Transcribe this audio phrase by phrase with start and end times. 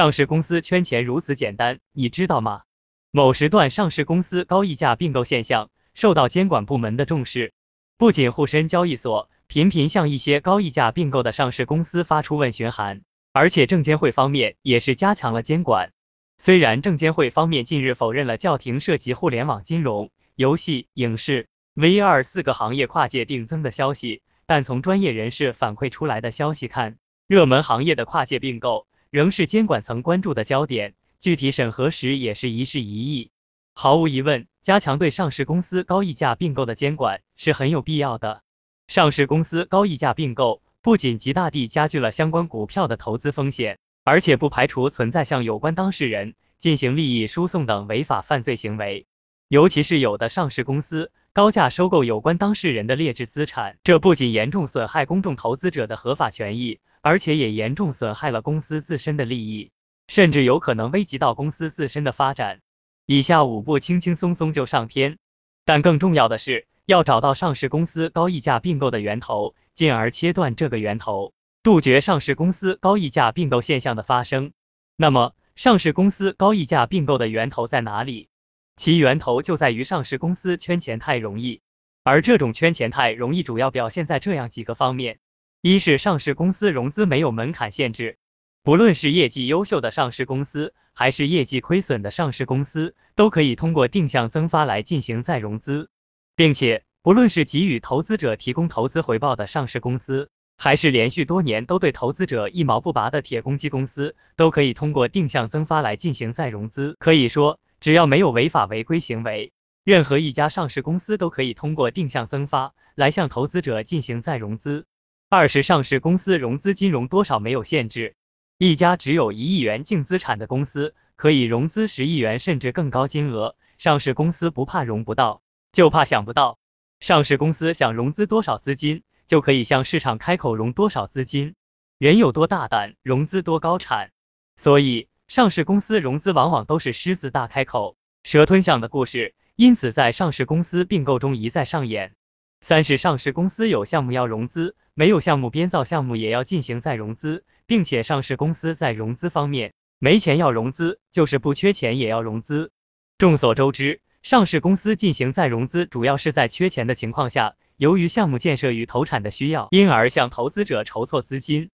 [0.00, 2.62] 上市公司圈钱如此简单，你知道吗？
[3.10, 7.52] 某时段上市公司高溢价并购现象受到监管部门的重视，
[7.98, 13.02] 不仅沪深交易所频频向一些高溢价并购的上市公司发出问询函，
[13.34, 15.92] 而且证监会方面也是加强了监管。
[16.38, 21.46] 虽然证监会方面近日否认了叫停涉及互联网金融、游戏、影视、
[21.76, 26.96] VR 四个行业跨界定增的消息，但从专业人士反馈出来的消息看，
[27.26, 30.94] 热门行业的跨界并购仍是监管层关注的焦点。
[31.20, 33.30] 具体审核时也是一事一议。
[33.74, 38.42] 毫无疑问，加强对上市公司高溢价并购的监管是很有必要的。
[38.88, 49.06] 上市公司高溢价并购不仅极大地加剧了相关股票的投资风险，而且不排除存在向有关当事人进行利益输送等违法犯罪行为。
[49.48, 59.70] 尤其是有的上市公司高价收购有关当事人的劣质资产，这不仅严重损害公众投资者的合法权益，而且也严重损害了公司自身的利益。
[60.08, 62.58] 甚至有可能危及到公司自身的发展。
[63.06, 65.18] 以下五步轻轻松松就上天，
[65.64, 74.50] 但更重要的是要找到上市公司高溢价并购的源头，进而切断这个源头，杜绝上市公司高溢价并购现象的发生。
[74.96, 78.28] 那么，上市公司高溢价并购的源头在哪里？
[78.74, 81.60] 其源头就在于上市公司圈钱太容易，
[82.02, 85.20] 而这种圈钱太容易主要表现在这样几个方面：
[85.62, 88.16] 一是上市公司融资没有门槛限制。
[88.62, 95.90] 不论是业绩优秀的上市公司，还是业绩亏损的上市公司，都可以通过定向增发来进行再融资，
[96.34, 106.96] 并且不论是给予投资者提供投资回报的上市公司，还是连续多年都对投资者一毛不拔的铁公鸡公司，都可以通过定向增发来进行再融资。
[106.98, 109.52] 可以说，只要没有违法违规行为，
[109.84, 114.86] 任何一家上市公司都可以通过定向增发来向投资者进行再融资。
[115.32, 118.16] 二是上市公司融资金融多少没有限制。
[118.58, 123.54] 一家只有一亿元净资产的公司，可以融资十亿元甚至更高金额。
[123.78, 126.58] 上市公司不怕融不到，就怕想不到。
[126.98, 131.54] 上市公司想融资多少资金，就可以向市场开口融多少资金。
[131.96, 134.10] 人有多大胆，融资多高产。
[134.56, 142.16] 所以，上市公司融资往往都是狮子大开口，蛇吞象的故事，因此在上市公司并购中一再上演。
[142.62, 147.42] 三是上市公司有项目要融资，没有项目编造项目也要进行再融资。
[147.70, 152.70] 并且上市公司在融资方面没钱要融资，就是不缺钱也要融资。
[153.16, 161.70] 众所周知，上市公司进行再融资主要是在缺钱的情况下，由于项目建设与投产的需要，因而向投资者筹措资金。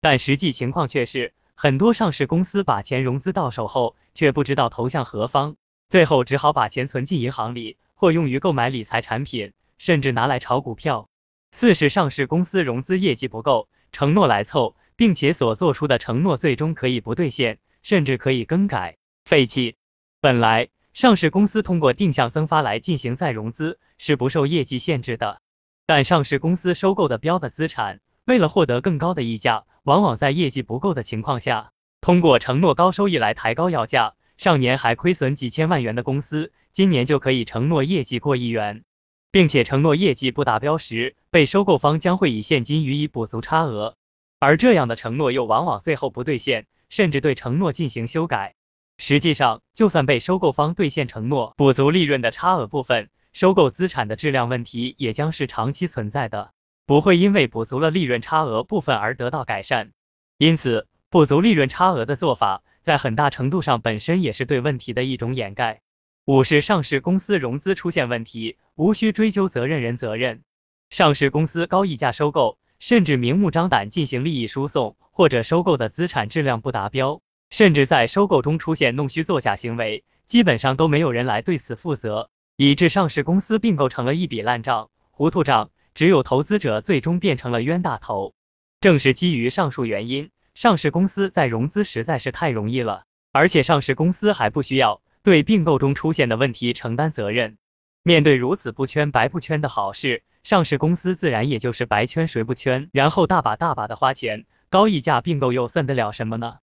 [0.00, 5.56] 但实际情况却是，很多上市公司把钱融资到手后，却不知道投向何方，
[5.90, 11.09] 最后只好把钱存进银行里，或用于购买理财产品，甚至拿来炒股票。
[11.52, 14.76] 四是上市公司融资业绩不够，承诺来凑。
[15.00, 19.76] 并且所做出的承诺最终可以不兑现，甚至可以更改、废弃。
[20.20, 25.40] 本来上市公司通过定向增发来进行再融资是不受业绩限制的，
[25.86, 31.72] 但上市公司收购的标的资产，为了获得更高的溢价，往往在业绩不够的情况下，
[32.02, 34.16] 通过承诺高收益来抬高要价。
[34.36, 38.84] 上年还亏损几千万元的公司，今年就可以承诺业绩过亿元，
[39.32, 43.94] 并且承诺业绩不达标时，被收购方将会以现金予以补足差额。
[44.38, 48.54] 而这样的承诺又往往最后不兑现，甚至对承诺进行修改。
[48.98, 56.52] 实际上，就算被收购方兑现承诺，补足利润的差额部分，收购资产的质量问题也将是长期存在的，
[56.84, 59.92] 不会因为补足了利润差额部分而得到改善。
[60.38, 65.80] 因此，补足利润差额的做法，在很大程度上本身也是对问题的一种掩盖。
[66.24, 70.42] 五是上市公司融资出现问题，无需追究责任人责任。
[70.88, 72.58] 上市公司高溢价收购。
[72.80, 77.20] 甚至明目张胆进行利益输送，或者收购的资产质量不达标，
[77.50, 88.32] 甚至在收购中出现弄虚作假行为，基本上都没有人来对此负责，以致上市公司并购成了一笔烂账、糊涂账，只有投资者最终变成了冤大头。
[88.80, 97.58] 正是基于上述原因，上市公司在融资实在是太容易了，而且上市公司还不需要对并购中出现的问题承担责任。
[98.02, 100.22] 面对如此不圈白不圈的好事。
[100.42, 106.56] 上市公司自然也就是白圈谁不圈，然后大把大把的花钱，高溢价并购又算得了什么呢？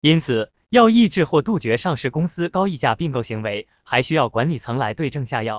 [0.00, 5.58] 因此，要抑制或杜绝上市公司高溢价并购行为，还需要管理层来对症下药。